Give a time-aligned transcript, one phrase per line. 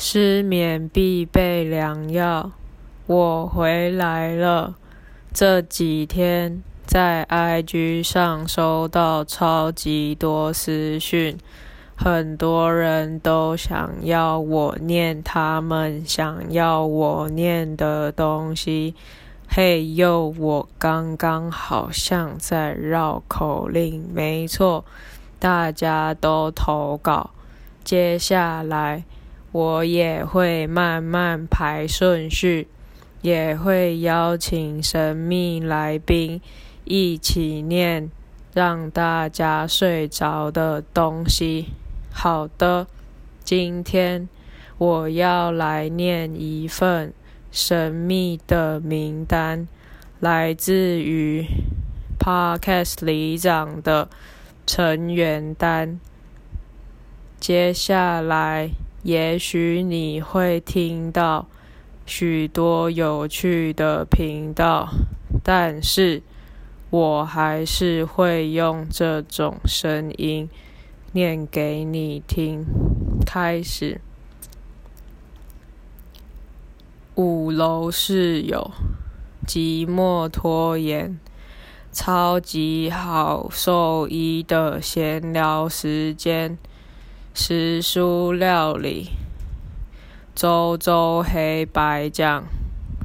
[0.00, 2.52] 失眠必备良药，
[3.06, 4.76] 我回来了。
[5.34, 11.36] 这几天在 IG 上收到超级多私讯，
[11.96, 18.94] 很多人都想要我念他们想要我念的东西。
[19.48, 24.84] 嘿呦，我刚刚好像在绕口令，没错，
[25.40, 27.30] 大家都投稿。
[27.82, 29.02] 接下来。
[29.50, 32.68] 我也会慢慢排顺序，
[33.22, 36.40] 也会邀请神秘来宾
[36.84, 38.10] 一起念，
[38.52, 41.68] 让大家睡着的东西。
[42.12, 42.86] 好的，
[43.42, 44.28] 今天
[44.76, 47.14] 我要来念一份
[47.50, 49.66] 神秘的名单，
[50.20, 51.46] 来自于
[52.18, 54.10] Podcast 里长的
[54.66, 55.98] 成员单。
[57.40, 58.70] 接下来。
[59.08, 61.46] 也许你会听到
[62.04, 64.90] 许多有趣的频道，
[65.42, 66.22] 但是
[66.90, 70.46] 我还是会用这种声音
[71.12, 72.66] 念给你听。
[73.24, 73.98] 开始，
[77.14, 78.70] 五楼室友，
[79.46, 81.18] 寂寞拖延，
[81.92, 86.58] 超级好兽医的闲聊时间。
[87.40, 89.10] 食蔬料理，
[90.34, 92.42] 周周黑白酱，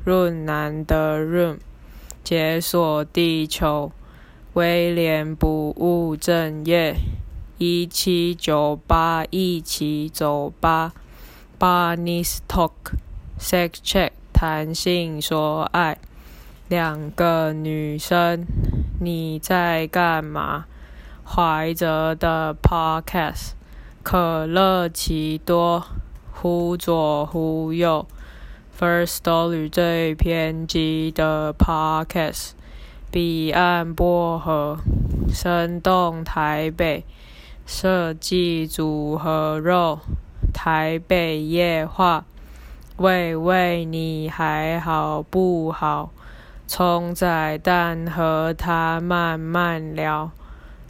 [0.04, 1.60] 润南的润，
[2.24, 3.92] 解锁地球，
[4.54, 6.96] 威廉不务正业，
[7.60, 10.94] 一七九八一起走吧
[11.60, 16.00] ，Bunny's Talk，Sex Check，谈性说爱，
[16.68, 18.48] 两个女生，
[19.00, 20.66] 你在干嘛？
[21.24, 23.52] 怀着的 Podcast。
[24.04, 25.86] 可乐奇多，
[26.34, 28.06] 忽左忽右
[28.78, 32.50] ，First Story 最偏激的 Podcast，
[33.10, 34.78] 彼岸薄荷，
[35.34, 37.06] 生动台北，
[37.66, 40.00] 设计组合肉，
[40.54, 42.26] 台北夜话，
[42.98, 46.12] 喂喂你还好不好？
[46.68, 50.32] 葱仔蛋和他慢慢聊，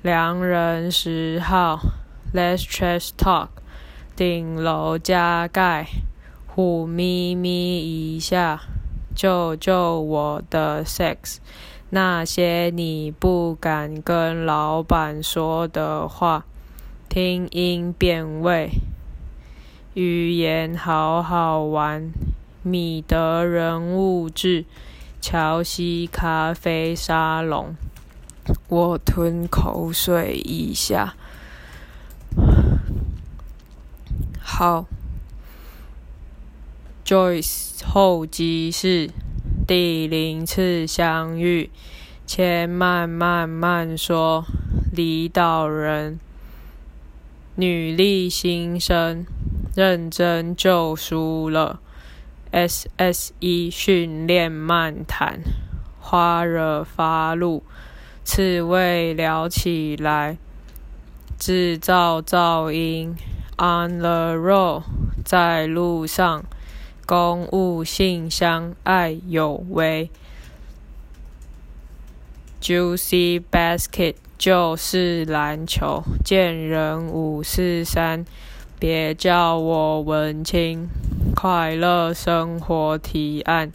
[0.01, 1.79] 良人十号。
[2.33, 3.49] Let's trash talk，
[4.15, 5.85] 顶楼加盖，
[6.47, 8.59] 虎咪咪一下，
[9.15, 11.37] 救救我的 sex，
[11.91, 16.45] 那些你不敢跟老板说的话，
[17.07, 18.71] 听音辨位，
[19.93, 22.11] 语言好好玩，
[22.63, 24.65] 米德人物志，
[25.21, 27.75] 乔西咖啡沙龙，
[28.69, 31.13] 我吞口水一下。
[34.45, 34.85] 好
[37.05, 39.09] ，Joyce 候机室
[39.65, 41.71] 第零次相遇，
[42.27, 44.45] 且慢慢慢说。
[44.91, 46.19] 离岛人，
[47.55, 49.25] 女力新生，
[49.73, 51.79] 认真就输了。
[52.51, 55.39] SSE 训练漫谈，
[55.99, 57.63] 花惹发怒，
[58.23, 60.37] 刺猬聊起来，
[61.39, 63.15] 制造噪音。
[63.57, 64.83] On the road，
[65.23, 66.43] 在路上，
[67.05, 70.09] 公务信箱爱有为。
[72.59, 78.25] Juicy basket 就是篮球，见人五四三，
[78.79, 80.89] 别叫我文青。
[81.35, 83.71] 快乐生活提案，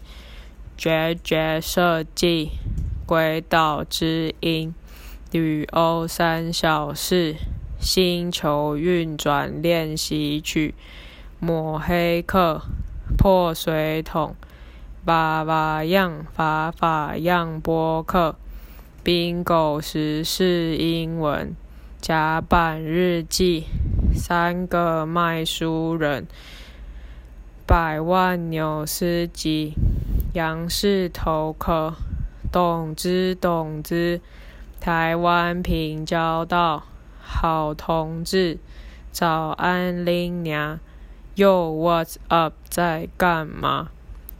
[0.76, 2.52] 绝绝设计，
[3.06, 4.74] 鬼岛之音，
[5.30, 7.36] 旅欧三小事。
[7.80, 10.74] 星球运转练习曲，
[11.38, 12.62] 抹黑客，
[13.16, 14.34] 破水桶，
[15.04, 18.34] 爸爸样法法样播客
[19.04, 21.54] ，bingo 时事英文，
[22.00, 23.66] 甲板日记，
[24.12, 26.26] 三个卖书人，
[27.64, 29.74] 百万纽斯基，
[30.34, 31.94] 杨氏头壳，
[32.50, 34.20] 懂之懂之，
[34.80, 36.87] 台湾平交道。
[37.30, 38.58] 好同志，
[39.12, 40.80] 早安，林娘。
[41.34, 42.54] 又 What's up？
[42.70, 43.90] 在干嘛？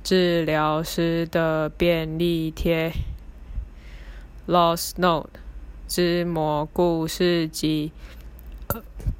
[0.02, 2.92] 治疗师的便利贴。
[4.46, 5.38] Lost Note
[5.86, 7.92] 之蘑菇事迹。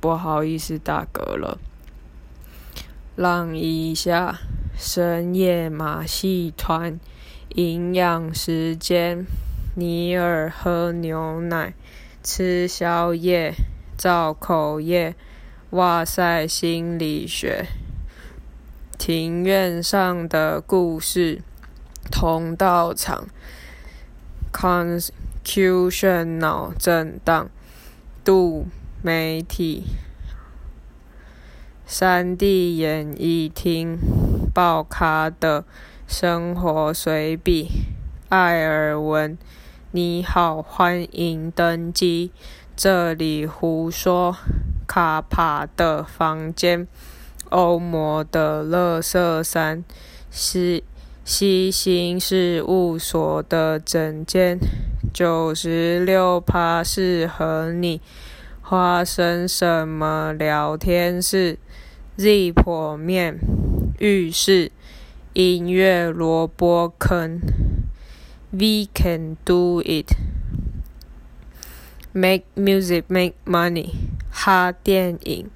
[0.00, 1.58] 不好意思，打嗝了。
[3.14, 4.40] 让一下。
[4.76, 6.98] 深夜马戏团。
[7.50, 9.26] 营养时间。
[9.76, 11.74] 尼尔喝牛奶。
[12.22, 13.54] 吃宵夜，
[13.96, 15.14] 造口业，
[15.70, 16.46] 哇塞！
[16.46, 17.66] 心理学，
[18.98, 21.42] 庭院上的故事，
[22.10, 23.28] 同道场
[24.52, 27.48] ，Concussion 脑震荡，
[28.24, 28.66] 度
[29.02, 29.84] 媒体，
[31.86, 33.96] 三 D 演艺厅，
[34.52, 35.64] 爆咖的
[36.06, 37.68] 生活随笔，
[38.28, 39.38] 艾尔文，
[39.90, 42.30] 你好，欢迎登机，
[42.76, 44.36] 这里胡说，
[44.86, 46.86] 卡帕的房间。
[47.48, 49.82] 欧摩的乐色山，
[50.30, 50.84] 西
[51.24, 54.58] 西星事务所的整间，
[55.14, 58.02] 九十六趴适合你。
[58.62, 61.56] 发生什么聊天室
[62.18, 63.38] ？Z 破面
[63.98, 64.70] 浴室
[65.32, 67.40] 音乐萝卜坑。
[68.50, 70.16] We can do it.
[72.12, 73.90] Make music, make money.
[74.30, 75.50] 哈电影。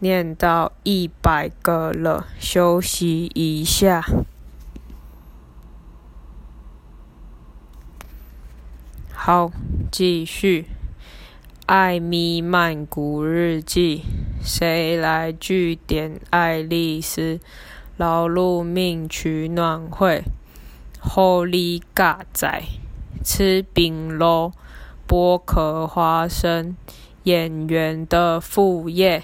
[0.00, 4.04] 念到一百个了，休息一下。
[9.12, 9.52] 好，
[9.92, 10.66] 继续。
[11.66, 14.02] 艾米曼谷日记，
[14.42, 16.20] 谁来据点？
[16.30, 17.38] 爱丽丝，
[17.96, 20.24] 劳碌命取暖会。
[21.04, 22.62] Holy God 仔，
[23.24, 24.52] 吃饼喽，
[25.06, 26.76] 剥壳花生，
[27.24, 29.20] 演员的副业。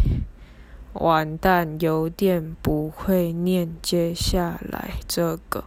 [0.95, 3.75] 完蛋，有点不会念。
[3.81, 5.65] 接下来这个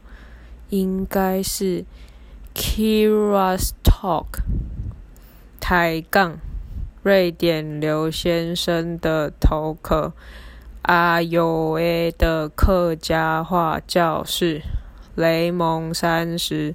[0.69, 1.85] 应该是
[2.53, 4.41] Kira's Talk，
[5.61, 6.39] 抬杠，
[7.01, 10.11] 瑞典刘先生的头壳，
[10.81, 14.61] 阿尤 A 的客家话教室，
[15.15, 16.73] 雷蒙三十，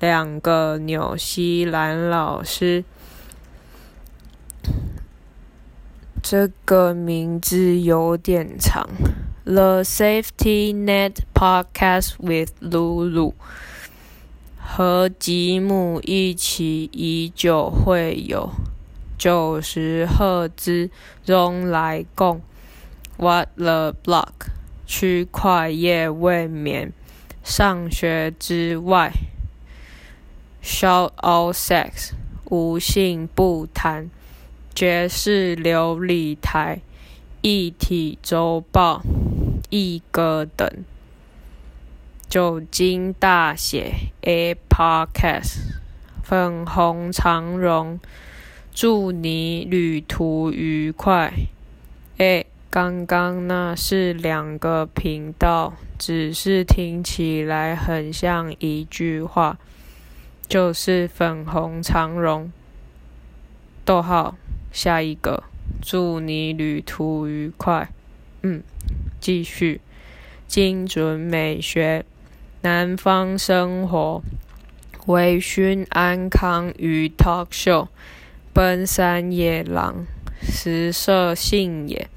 [0.00, 2.84] 两个纽西兰老师。
[6.22, 8.88] 这个名字有点长，
[9.52, 13.32] 《The Safety Net Podcast with Lulu》
[14.58, 18.50] 和吉姆一起，以酒会有
[19.18, 20.88] 九十赫兹
[21.22, 22.40] 中来共。
[23.18, 24.48] What the block？
[24.86, 26.94] 区块链未眠。
[27.44, 29.12] 上学之外
[30.62, 32.12] ，Shout out sex，
[32.46, 34.08] 无性不谈。
[34.74, 36.80] 爵士琉璃台、
[37.42, 39.02] 一体周报、
[39.68, 40.68] 一哥等，
[42.28, 43.92] 酒精大写
[44.22, 45.74] A Podcast，
[46.24, 48.00] 粉红长绒，
[48.72, 51.32] 祝你旅途愉快。
[52.74, 59.60] 刚刚那是两个频道，只是听起来很像一句话，
[60.48, 62.50] 就是粉红长绒。
[63.84, 64.34] 逗号。
[64.72, 65.44] 下一个，
[65.80, 67.88] 祝你旅途愉快。
[68.42, 68.60] 嗯，
[69.20, 69.80] 继续，
[70.48, 72.04] 精准美学，
[72.62, 74.20] 南方生活，
[75.06, 77.86] 微醺安康与 talk show，
[78.52, 80.04] 奔山野狼，
[80.42, 82.08] 食色性也，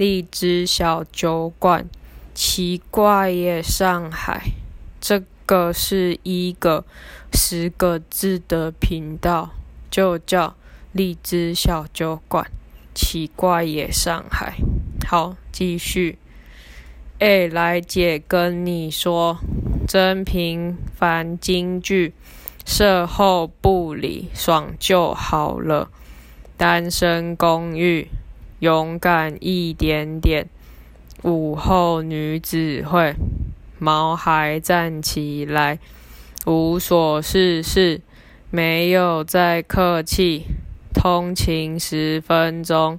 [0.00, 1.86] 荔枝小酒馆，
[2.32, 4.52] 奇怪耶，上海，
[4.98, 6.86] 这个是一个
[7.34, 9.50] 十个字的频道，
[9.90, 10.56] 就叫。
[10.92, 12.50] 荔枝小酒馆，
[12.94, 14.56] 奇怪也上海。
[15.06, 16.16] 好，继续。
[17.18, 19.36] 哎，来姐跟你说，
[19.86, 22.14] 真平凡京剧，
[22.64, 25.90] 事后不理，爽就好了。
[26.56, 28.08] 单身公寓，
[28.60, 30.48] 勇敢一点点。
[31.22, 33.14] 午后女子会，
[33.78, 35.78] 毛孩站起来，
[36.46, 38.00] 无所事事，
[38.50, 40.44] 没有再客气。
[40.94, 42.98] 通勤十分钟，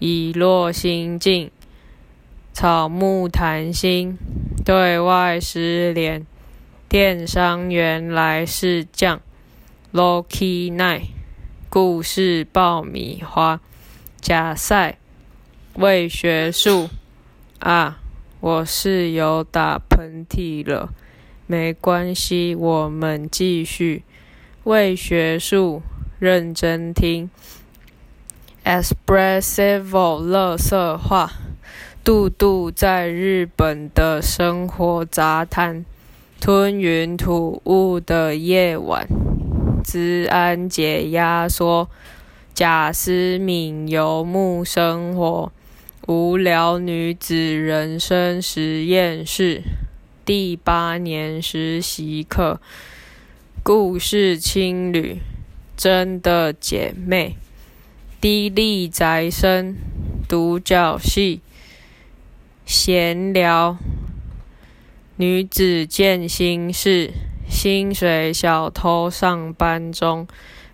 [0.00, 1.50] 已落心境。
[2.52, 4.18] 草木谈心，
[4.64, 6.26] 对外失联。
[6.88, 9.20] 电商原来是酱。
[9.92, 11.10] Lucky night，
[11.68, 13.60] 故事爆米花。
[14.28, 14.98] 假赛，
[15.76, 16.90] 为学术。
[17.60, 17.98] 啊，
[18.40, 20.90] 我室友打喷嚏了。
[21.46, 24.02] 没关系，我们继续。
[24.64, 25.80] 为学术。
[26.18, 27.30] 认真听
[28.64, 31.32] ，expressive 乐色话，
[32.04, 35.86] 杜杜在日本的生活杂谈，
[36.38, 39.06] 吞云吐雾的夜晚，
[39.82, 41.88] 治安解压缩，
[42.58, 45.52] 贾思敏游牧生活，
[46.08, 49.62] 无聊女子人生实验室，
[50.24, 52.60] 第八年实习课，
[53.62, 55.20] 故事青旅。
[55.76, 57.36] 真的姐妹，
[58.20, 59.76] 低利宅生，
[60.28, 61.40] 独角戏，
[62.66, 63.78] 闲聊。
[65.14, 67.12] 女子见心事，
[67.48, 70.26] 薪水小偷上班中，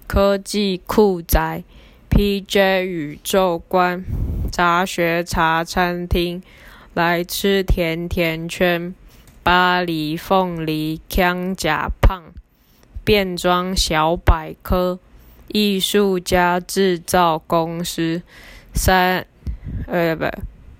[0.06, 1.62] 科技酷宅
[2.10, 4.04] ，PJ 宇宙观，
[4.50, 6.42] 杂学茶餐厅，
[6.94, 8.94] 来吃甜甜圈，
[9.42, 12.22] 巴黎凤梨锵假胖，
[13.04, 14.98] 变装小百科，
[15.48, 18.22] 艺术家制造公司，
[18.72, 19.26] 三，
[19.86, 20.24] 呃不。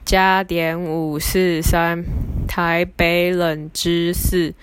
[0.05, 2.05] 加点五四三，
[2.47, 4.55] 台北冷知识，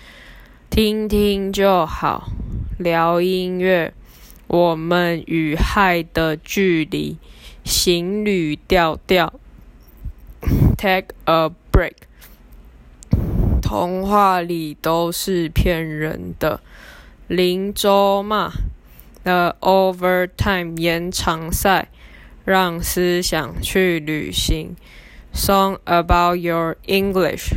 [0.70, 2.30] 听听就好。
[2.78, 3.92] 聊音乐，
[4.52, 7.18] 我们与海的距离，
[7.64, 9.34] 行旅调调。
[10.78, 11.94] Take a break。
[13.62, 16.60] 童话里都是骗人的。
[17.28, 18.52] 林州嘛
[19.24, 21.88] ，The Overtime 延长赛，
[22.44, 24.76] 让思想去旅行。
[25.34, 27.54] Song about your English。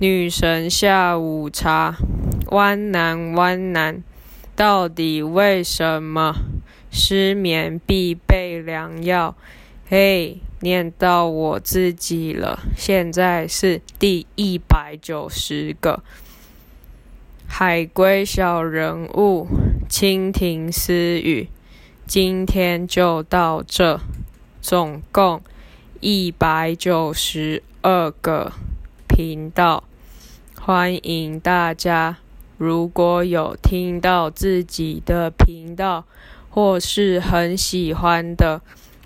[0.00, 1.94] 女神下午茶，
[2.46, 4.02] 弯男弯男，
[4.60, 6.34] 到底为什么
[6.90, 9.34] 失眠必备良药？
[9.88, 16.02] 嘿，念到我自己了，现在是第一百九十个。
[17.48, 19.46] 海龟小人物，
[19.88, 21.48] 蜻蜓私语，
[22.06, 23.98] 今天就到这，
[24.60, 25.40] 总共。
[26.00, 28.52] 一百九十二个
[29.08, 29.84] 频道，
[30.60, 32.18] 欢迎大家。
[32.60, 36.04] 如果有听到自己的频道
[36.50, 38.60] 或是很喜欢的，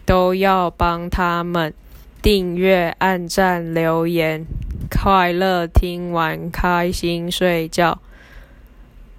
[0.05, 1.73] 都要帮他们
[2.21, 4.45] 订阅、按赞、留言。
[4.91, 8.01] 快乐听完，开心睡觉。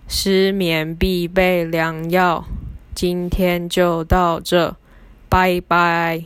[0.10, 2.44] 失眠必备良药。
[2.94, 4.75] 今天就到这，
[5.30, 6.25] 拜拜。